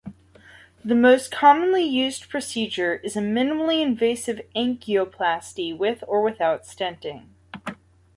The 0.83 0.95
most 0.95 1.29
commonly 1.31 1.83
used 1.83 2.27
procedure 2.27 2.95
is 3.03 3.15
a 3.15 3.19
minimally-invasive 3.19 4.41
angioplasty 4.55 5.77
with 5.77 6.03
or 6.07 6.23
without 6.23 6.63
stenting. 6.63 7.27